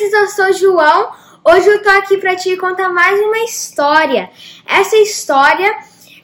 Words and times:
crianças, 0.00 0.12
eu 0.12 0.28
sou 0.28 0.52
João. 0.54 1.12
Hoje 1.44 1.68
eu 1.68 1.82
tô 1.82 1.90
aqui 1.90 2.16
para 2.16 2.34
te 2.34 2.56
contar 2.56 2.88
mais 2.88 3.20
uma 3.20 3.38
história. 3.40 4.30
Essa 4.66 4.96
história 4.96 5.76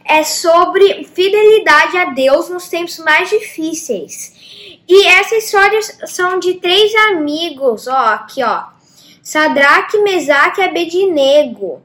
é 0.04 0.22
sobre 0.25 1.04
fidelidade 1.04 1.99
a 1.99 2.04
Deus 2.07 2.49
nos 2.49 2.69
tempos 2.69 2.99
mais 2.99 3.29
difíceis. 3.29 4.81
E 4.89 5.07
essas 5.07 5.45
histórias 5.45 5.99
são 6.07 6.39
de 6.39 6.54
três 6.54 6.94
amigos, 7.11 7.87
ó, 7.87 8.15
aqui 8.15 8.43
ó. 8.43 8.65
Sadraque, 9.22 9.99
Mesaque 9.99 10.61
e 10.61 10.65
Abednego. 10.65 11.83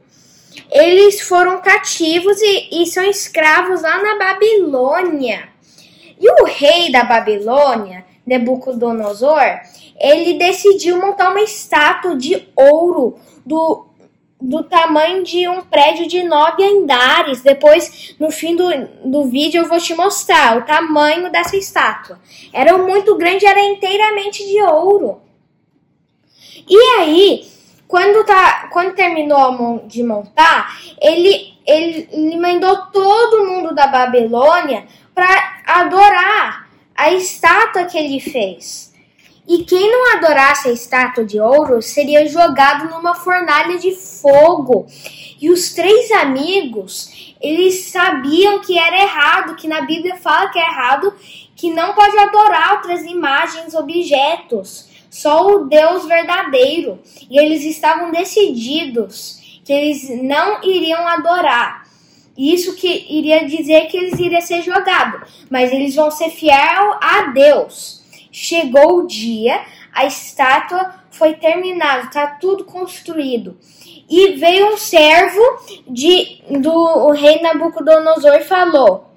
Eles 0.71 1.21
foram 1.21 1.62
cativos 1.62 2.39
e, 2.42 2.84
e 2.84 2.86
são 2.86 3.04
escravos 3.04 3.82
lá 3.82 4.02
na 4.02 4.18
Babilônia. 4.18 5.50
E 6.20 6.30
o 6.42 6.46
rei 6.46 6.92
da 6.92 7.04
Babilônia, 7.04 8.05
Nebucodonosor, 8.26 9.60
ele 10.02 10.34
decidiu 10.34 11.00
montar 11.00 11.30
uma 11.30 11.41
estátua 11.41 12.16
de 12.16 12.48
ouro 12.55 13.20
do, 13.46 13.86
do 14.42 14.64
tamanho 14.64 15.23
de 15.23 15.48
um 15.48 15.62
prédio 15.62 16.08
de 16.08 16.23
nove 16.23 16.64
andares. 16.64 17.42
Depois, 17.42 18.16
no 18.20 18.32
fim 18.32 18.56
do, 18.56 18.68
do 19.06 19.26
vídeo, 19.26 19.62
eu 19.62 19.70
vou 19.70 19.78
te 19.78 19.94
mostrar 19.94 20.58
o 20.58 20.64
tamanho 20.64 21.32
dessa 21.32 21.56
estátua. 21.56 22.20
Era 22.52 22.78
muito 22.78 23.16
grande, 23.16 23.45
era 23.45 23.64
inteiramente 23.64 24.45
de 24.45 24.62
ouro. 24.64 25.22
E 26.68 26.78
aí, 27.00 27.48
quando, 27.88 28.26
tá, 28.26 28.70
quando 28.72 28.95
terminou 28.95 29.84
de 29.86 30.02
montar, 30.02 30.80
ele, 31.00 31.54
ele, 31.66 32.09
ele 32.12 32.40
mandou 32.40 32.88
todo 32.88 33.45
mundo 33.45 33.76
da 33.76 33.86
Babilônia 33.86 34.88
para 35.14 35.62
adorar 35.66 36.70
a 36.95 37.12
estátua 37.12 37.86
que 37.86 37.98
ele 37.98 38.20
fez. 38.20 38.91
E 39.48 39.63
quem 39.63 39.91
não 39.91 40.16
adorasse 40.18 40.70
a 40.70 40.72
estátua 40.72 41.26
de 41.26 41.40
ouro 41.40 41.81
seria 41.81 42.28
jogado 42.28 42.89
numa 42.89 43.16
fornalha 43.16 43.78
de 43.78 43.92
fogo. 43.92 44.86
E 45.42 45.50
os 45.50 45.73
três 45.73 46.11
amigos, 46.11 47.36
eles 47.42 47.86
sabiam 47.86 48.62
que 48.62 48.78
era 48.78 49.02
errado, 49.02 49.56
que 49.56 49.67
na 49.67 49.81
Bíblia 49.81 50.16
fala 50.17 50.50
que 50.50 50.59
é 50.59 50.62
errado, 50.62 51.14
que 51.56 51.72
não 51.72 51.94
pode 51.94 52.17
adorar 52.17 52.73
outras 52.73 53.03
imagens, 53.03 53.73
objetos, 53.73 54.89
só 55.09 55.45
o 55.47 55.66
Deus 55.66 56.06
verdadeiro. 56.06 57.00
E 57.30 57.38
eles 57.38 57.64
estavam 57.64 58.12
decididos 58.12 59.59
que 59.66 59.73
eles 59.73 60.09
não 60.23 60.64
iriam 60.64 61.08
adorar. 61.08 61.88
Isso 62.38 62.75
que 62.75 63.06
iria 63.09 63.45
dizer 63.45 63.88
que 63.88 63.97
eles 63.97 64.19
iriam 64.19 64.42
ser 64.42 64.62
jogados, 64.62 65.45
mas 65.50 65.72
eles 65.72 65.95
vão 65.95 66.09
ser 66.09 66.30
fiel 66.30 66.97
a 67.02 67.31
Deus. 67.34 68.00
Chegou 68.32 69.00
o 69.00 69.08
dia, 69.08 69.62
a 69.92 70.06
estátua 70.06 70.96
foi 71.12 71.34
terminada, 71.34 72.08
está 72.08 72.28
tudo 72.28 72.64
construído. 72.64 73.58
E 74.10 74.36
veio 74.36 74.74
um 74.74 74.78
servo 74.78 75.42
de, 75.88 76.42
do 76.59 77.12
rei 77.12 77.42
Nabucodonosor 77.42 78.36
e 78.36 78.44
falou: 78.44 79.09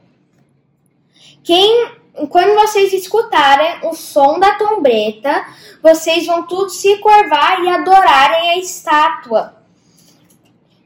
Quem, 1.43 1.93
quando 2.29 2.55
vocês 2.55 2.93
escutarem 2.93 3.89
o 3.89 3.95
som 3.95 4.39
da 4.39 4.55
trombeta, 4.55 5.47
vocês 5.83 6.27
vão 6.27 6.47
todos 6.47 6.77
se 6.77 6.97
curvar 6.99 7.63
e 7.63 7.69
adorarem 7.69 8.51
a 8.51 8.59
estátua 8.59 9.57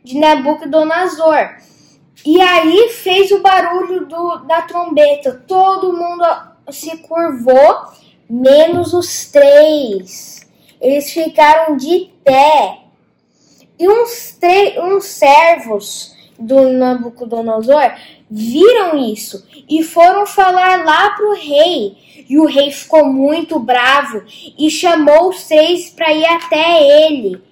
de 0.05 0.19
Nabucodonosor. 0.19 1.57
E 2.27 2.41
aí 2.41 2.89
fez 2.91 3.31
o 3.31 3.41
barulho 3.41 4.07
do, 4.07 4.39
da 4.39 4.63
trombeta, 4.63 5.45
todo 5.47 5.93
mundo 5.93 6.25
se 6.71 6.97
curvou 6.99 7.89
menos 8.29 8.93
os 8.93 9.27
três. 9.27 10.47
Eles 10.81 11.11
ficaram 11.11 11.77
de 11.77 12.11
pé. 12.25 12.81
E 13.79 13.89
uns, 13.89 14.37
uns 14.83 15.05
servos 15.05 16.15
do 16.39 16.69
Nabucodonosor 16.71 17.93
viram 18.31 18.97
isso 18.97 19.47
e 19.69 19.83
foram 19.83 20.27
falar 20.27 20.85
lá 20.85 21.11
para 21.11 21.29
o 21.29 21.35
rei. 21.35 21.97
E 22.29 22.39
o 22.39 22.45
rei 22.45 22.71
ficou 22.71 23.07
muito 23.07 23.59
bravo 23.59 24.23
e 24.59 24.71
chamou 24.71 25.31
os 25.31 25.45
três 25.45 25.91
para 25.91 26.13
ir 26.13 26.27
até 26.27 27.07
ele. 27.07 27.43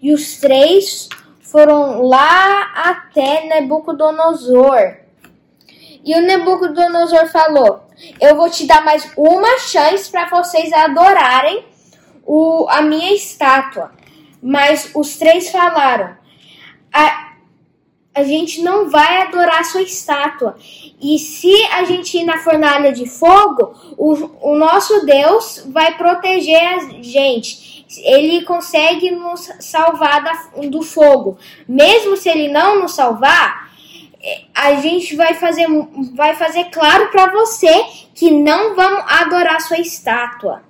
E 0.00 0.12
os 0.12 0.38
três 0.38 1.08
foram 1.40 2.02
lá 2.02 2.72
até 2.74 3.46
Nabucodonosor. 3.46 4.96
E 6.04 6.14
o 6.14 6.26
Nabucodonosor 6.26 7.28
falou: 7.28 7.82
Eu 8.20 8.36
vou 8.36 8.50
te 8.50 8.66
dar 8.66 8.84
mais 8.84 9.10
uma 9.16 9.58
chance 9.58 10.10
para 10.10 10.28
vocês 10.28 10.72
adorarem 10.72 11.64
o, 12.24 12.66
a 12.68 12.82
minha 12.82 13.12
estátua. 13.14 13.92
Mas 14.42 14.90
os 14.94 15.16
três 15.16 15.50
falaram: 15.50 16.16
a, 16.92 17.32
a 18.14 18.22
gente 18.24 18.60
não 18.62 18.90
vai 18.90 19.22
adorar 19.22 19.60
a 19.60 19.64
sua 19.64 19.82
estátua. 19.82 20.56
E 21.00 21.18
se 21.18 21.52
a 21.72 21.84
gente 21.84 22.18
ir 22.18 22.24
na 22.24 22.38
fornalha 22.38 22.92
de 22.92 23.08
fogo, 23.08 23.74
o, 23.96 24.52
o 24.52 24.56
nosso 24.56 25.04
Deus 25.04 25.64
vai 25.66 25.96
proteger 25.96 26.60
a 26.60 27.02
gente. 27.02 27.84
Ele 28.04 28.42
consegue 28.44 29.10
nos 29.10 29.50
salvar 29.60 30.22
da, 30.22 30.66
do 30.68 30.82
fogo. 30.82 31.38
Mesmo 31.68 32.16
se 32.16 32.28
ele 32.28 32.48
não 32.48 32.80
nos 32.80 32.94
salvar, 32.94 33.71
a 34.54 34.74
gente 34.76 35.16
vai 35.16 35.34
fazer, 35.34 35.66
vai 36.14 36.34
fazer 36.34 36.64
claro 36.64 37.10
para 37.10 37.30
você 37.30 37.84
que 38.14 38.30
não 38.30 38.76
vamos 38.76 39.04
adorar 39.08 39.60
sua 39.60 39.78
estátua. 39.78 40.62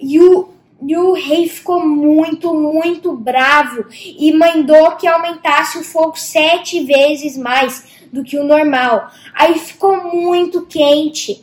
E 0.00 0.20
o, 0.20 0.50
e 0.86 0.96
o 0.96 1.12
rei 1.12 1.48
ficou 1.48 1.84
muito, 1.84 2.54
muito 2.54 3.12
bravo 3.16 3.86
e 3.90 4.32
mandou 4.32 4.92
que 4.92 5.06
aumentasse 5.06 5.78
o 5.78 5.84
fogo 5.84 6.16
sete 6.16 6.84
vezes 6.84 7.36
mais 7.36 8.06
do 8.12 8.22
que 8.22 8.38
o 8.38 8.44
normal. 8.44 9.10
Aí 9.34 9.58
ficou 9.58 10.14
muito 10.14 10.66
quente. 10.66 11.42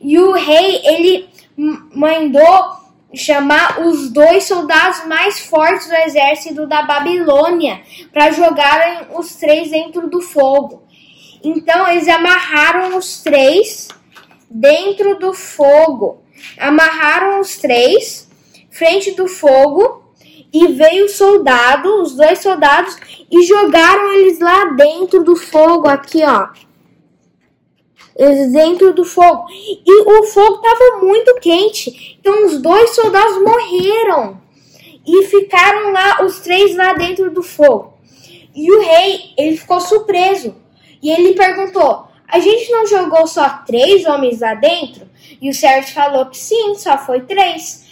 E 0.00 0.18
o 0.18 0.32
rei, 0.32 0.82
ele 0.84 1.28
mandou 1.56 2.85
chamar 3.14 3.80
os 3.86 4.10
dois 4.10 4.44
soldados 4.44 5.06
mais 5.06 5.40
fortes 5.40 5.86
do 5.86 5.94
exército 5.94 6.66
da 6.66 6.82
Babilônia 6.82 7.80
para 8.12 8.32
jogarem 8.32 9.06
os 9.14 9.36
três 9.36 9.70
dentro 9.70 10.08
do 10.08 10.20
fogo. 10.20 10.82
Então 11.42 11.88
eles 11.88 12.08
amarraram 12.08 12.96
os 12.96 13.22
três 13.22 13.88
dentro 14.50 15.18
do 15.18 15.32
fogo. 15.32 16.22
Amarraram 16.58 17.40
os 17.40 17.56
três 17.56 18.28
frente 18.70 19.12
do 19.12 19.26
fogo 19.26 20.04
e 20.52 20.68
veio 20.68 21.06
o 21.06 21.08
soldado, 21.08 22.02
os 22.02 22.14
dois 22.14 22.40
soldados 22.40 22.96
e 23.30 23.42
jogaram 23.42 24.12
eles 24.12 24.38
lá 24.38 24.66
dentro 24.72 25.22
do 25.24 25.34
fogo 25.34 25.88
aqui, 25.88 26.22
ó 26.22 26.48
dentro 28.52 28.94
do 28.94 29.04
fogo. 29.04 29.46
E 29.50 30.02
o 30.02 30.24
fogo 30.24 30.56
estava 30.56 31.04
muito 31.04 31.34
quente. 31.36 32.16
Então 32.20 32.46
os 32.46 32.60
dois 32.60 32.94
soldados 32.94 33.42
morreram. 33.42 34.40
E 35.06 35.24
ficaram 35.26 35.92
lá, 35.92 36.24
os 36.24 36.40
três 36.40 36.74
lá 36.74 36.92
dentro 36.94 37.30
do 37.30 37.42
fogo. 37.42 37.94
E 38.54 38.72
o 38.72 38.80
rei, 38.80 39.32
ele 39.36 39.56
ficou 39.56 39.80
surpreso. 39.80 40.54
E 41.02 41.10
ele 41.10 41.34
perguntou: 41.34 42.08
A 42.26 42.40
gente 42.40 42.70
não 42.72 42.86
jogou 42.86 43.26
só 43.26 43.60
três 43.66 44.04
homens 44.06 44.40
lá 44.40 44.54
dentro? 44.54 45.06
E 45.40 45.50
o 45.50 45.54
Sérgio 45.54 45.94
falou 45.94 46.26
que 46.26 46.38
sim, 46.38 46.74
só 46.74 46.96
foi 46.96 47.20
três. 47.20 47.85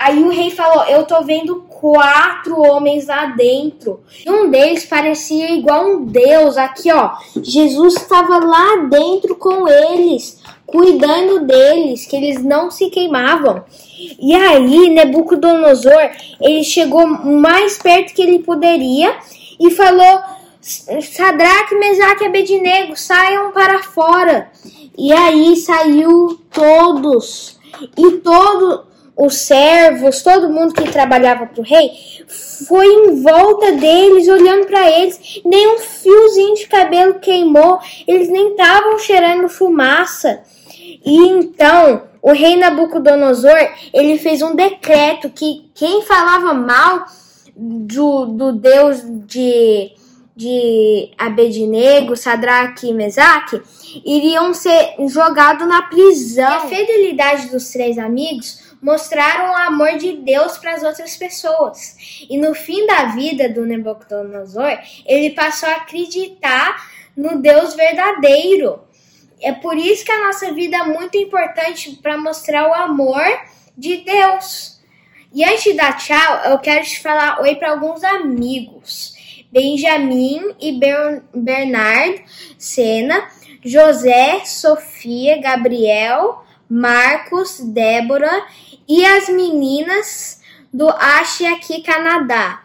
Aí 0.00 0.24
o 0.24 0.30
rei 0.30 0.50
falou: 0.50 0.84
Eu 0.84 1.04
tô 1.04 1.22
vendo 1.22 1.56
quatro 1.68 2.58
homens 2.58 3.06
lá 3.06 3.26
dentro. 3.26 4.00
E 4.24 4.30
um 4.30 4.50
deles 4.50 4.86
parecia 4.86 5.50
igual 5.50 5.86
um 5.86 6.06
deus. 6.06 6.56
Aqui, 6.56 6.90
ó. 6.90 7.12
Jesus 7.42 7.96
estava 7.96 8.38
lá 8.38 8.76
dentro 8.88 9.36
com 9.36 9.68
eles, 9.68 10.40
cuidando 10.64 11.44
deles, 11.44 12.06
que 12.06 12.16
eles 12.16 12.42
não 12.42 12.70
se 12.70 12.88
queimavam. 12.88 13.62
E 14.18 14.34
aí, 14.34 14.88
Nebucodonosor, 14.88 16.10
ele 16.40 16.64
chegou 16.64 17.06
mais 17.06 17.76
perto 17.76 18.14
que 18.14 18.22
ele 18.22 18.38
poderia 18.38 19.14
e 19.60 19.70
falou: 19.70 20.22
Sadraque, 20.62 21.74
Mesaque 21.74 22.24
e 22.24 22.26
Abednego, 22.26 22.96
saiam 22.96 23.52
para 23.52 23.82
fora. 23.82 24.50
E 24.96 25.12
aí 25.12 25.56
saiu 25.56 26.40
todos. 26.50 27.60
E 27.98 28.12
todo 28.12 28.89
os 29.20 29.34
servos, 29.34 30.22
todo 30.22 30.48
mundo 30.48 30.72
que 30.72 30.90
trabalhava 30.90 31.46
para 31.46 31.60
o 31.60 31.64
rei, 31.64 31.90
foi 32.66 32.86
em 32.86 33.22
volta 33.22 33.72
deles, 33.72 34.26
olhando 34.28 34.66
para 34.66 34.90
eles. 34.90 35.40
Nem 35.44 35.74
um 35.74 35.78
fiozinho 35.78 36.54
de 36.54 36.66
cabelo 36.66 37.20
queimou, 37.20 37.78
eles 38.08 38.30
nem 38.30 38.52
estavam 38.52 38.98
cheirando 38.98 39.46
fumaça. 39.46 40.40
E 41.04 41.16
então 41.28 42.04
o 42.22 42.32
rei 42.32 42.56
Nabucodonosor 42.56 43.58
ele 43.92 44.18
fez 44.18 44.40
um 44.40 44.54
decreto 44.54 45.28
que 45.28 45.70
quem 45.74 46.00
falava 46.02 46.54
mal 46.54 47.04
do, 47.54 48.24
do 48.24 48.52
Deus 48.52 49.02
de 49.26 49.92
de 50.34 51.10
Abednego, 51.18 52.16
Sadraque 52.16 52.88
e 52.88 52.94
Mesaque 52.94 53.60
iriam 54.06 54.54
ser 54.54 54.94
jogados 55.06 55.68
na 55.68 55.82
prisão. 55.82 56.50
E 56.50 56.54
a 56.54 56.60
fidelidade 56.60 57.50
dos 57.50 57.68
três 57.68 57.98
amigos 57.98 58.69
mostraram 58.80 59.50
o 59.50 59.56
amor 59.56 59.98
de 59.98 60.16
Deus 60.16 60.58
para 60.58 60.74
as 60.74 60.82
outras 60.82 61.16
pessoas. 61.16 61.96
E 62.28 62.38
no 62.38 62.54
fim 62.54 62.86
da 62.86 63.06
vida 63.06 63.48
do 63.48 63.66
Nabucodonosor, 63.66 64.78
ele 65.04 65.30
passou 65.30 65.68
a 65.68 65.76
acreditar 65.76 66.90
no 67.16 67.40
Deus 67.40 67.74
verdadeiro. 67.74 68.80
É 69.42 69.52
por 69.52 69.76
isso 69.76 70.04
que 70.04 70.12
a 70.12 70.26
nossa 70.26 70.52
vida 70.52 70.76
é 70.76 70.84
muito 70.84 71.16
importante 71.16 71.98
para 72.02 72.18
mostrar 72.18 72.68
o 72.68 72.74
amor 72.74 73.24
de 73.76 73.98
Deus. 73.98 74.80
E 75.32 75.44
antes 75.44 75.76
dar 75.76 75.96
tchau, 75.96 76.42
eu 76.50 76.58
quero 76.58 76.84
te 76.84 77.00
falar 77.00 77.40
oi 77.40 77.54
para 77.56 77.70
alguns 77.70 78.02
amigos. 78.02 79.14
Benjamin 79.52 80.54
e 80.60 80.78
Bernard 81.34 82.24
Sena, 82.56 83.28
José, 83.64 84.44
Sofia, 84.44 85.40
Gabriel, 85.40 86.44
Marcos, 86.68 87.60
Débora 87.60 88.46
e 88.90 89.06
as 89.06 89.28
meninas 89.28 90.40
do 90.74 90.88
Ache 90.88 91.46
aqui 91.46 91.80
Canadá. 91.80 92.60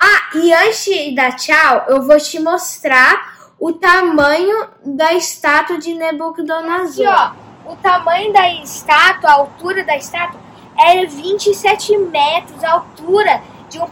Ah, 0.00 0.38
e 0.38 0.50
antes 0.54 0.86
de 0.86 1.14
dar 1.14 1.36
tchau, 1.36 1.84
eu 1.88 2.02
vou 2.02 2.16
te 2.16 2.40
mostrar 2.40 3.52
o 3.60 3.70
tamanho 3.74 4.70
da 4.82 5.12
estátua 5.12 5.76
de 5.76 5.92
Nebuchadnezzar. 5.92 6.80
Aqui, 6.80 7.36
ó, 7.66 7.72
o 7.72 7.76
tamanho 7.76 8.32
da 8.32 8.54
estátua, 8.54 9.28
a 9.28 9.34
altura 9.34 9.84
da 9.84 9.94
estátua 9.94 10.40
é 10.78 11.04
27 11.04 11.98
metros, 11.98 12.64
a 12.64 12.72
altura 12.72 13.42
de 13.68 13.78
um 13.78 13.86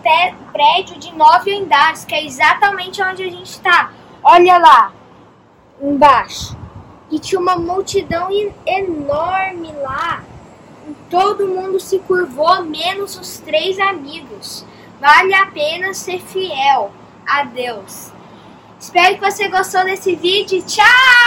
prédio 0.53 0.99
de 0.99 1.15
nove 1.15 1.55
andares, 1.55 2.07
que 2.07 2.15
é 2.15 2.25
exatamente 2.25 3.03
onde 3.03 3.25
a 3.25 3.31
gente 3.31 3.51
está. 3.51 3.93
Olha 4.25 4.57
lá, 4.57 4.91
embaixo. 5.83 6.57
E 7.11 7.19
tinha 7.19 7.39
uma 7.39 7.57
multidão 7.57 8.31
enorme 8.65 9.71
lá. 9.83 10.32
Todo 11.09 11.49
mundo 11.49 11.79
se 11.79 11.99
curvou, 12.01 12.65
menos 12.65 13.19
os 13.19 13.39
três 13.39 13.79
amigos. 13.79 14.65
Vale 15.01 15.35
a 15.35 15.47
pena 15.47 15.95
ser 15.95 16.21
fiel 16.21 16.93
a 17.27 17.45
Deus. 17.45 18.13
Espero 18.79 19.15
que 19.15 19.31
você 19.31 19.49
gostou 19.49 19.85
desse 19.85 20.15
vídeo. 20.17 20.63
Tchau! 20.63 21.22